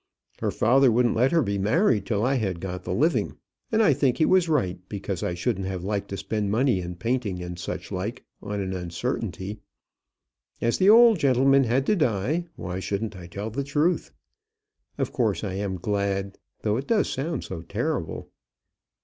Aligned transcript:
Her 0.39 0.49
father 0.49 0.91
wouldn't 0.91 1.13
let 1.15 1.31
her 1.31 1.43
be 1.43 1.59
married 1.59 2.07
till 2.07 2.25
I 2.25 2.33
had 2.33 2.59
got 2.59 2.85
the 2.85 2.91
living, 2.91 3.37
and 3.71 3.83
I 3.83 3.93
think 3.93 4.17
he 4.17 4.25
was 4.25 4.49
right, 4.49 4.79
because 4.89 5.21
I 5.21 5.35
shouldn't 5.35 5.67
have 5.67 5.83
liked 5.83 6.09
to 6.09 6.17
spend 6.17 6.49
money 6.49 6.81
in 6.81 6.95
painting 6.95 7.39
and 7.43 7.59
such 7.59 7.91
like 7.91 8.25
on 8.41 8.59
an 8.59 8.73
uncertainty. 8.73 9.59
As 10.59 10.79
the 10.79 10.89
old 10.89 11.19
gentleman 11.19 11.65
had 11.65 11.85
to 11.85 11.95
die, 11.95 12.47
why 12.55 12.79
shouldn't 12.79 13.15
I 13.15 13.27
tell 13.27 13.51
the 13.51 13.63
truth? 13.63 14.11
Of 14.97 15.11
course 15.11 15.43
I 15.43 15.53
am 15.53 15.75
glad, 15.75 16.39
though 16.63 16.77
it 16.77 16.87
does 16.87 17.07
sound 17.07 17.43
so 17.43 17.61
terrible." 17.61 18.31